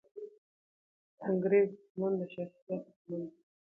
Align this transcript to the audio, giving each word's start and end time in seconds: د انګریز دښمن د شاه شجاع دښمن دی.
د 1.17 1.19
انګریز 1.27 1.67
دښمن 1.75 2.11
د 2.19 2.21
شاه 2.33 2.49
شجاع 2.53 2.79
دښمن 2.85 3.21
دی. 3.27 3.31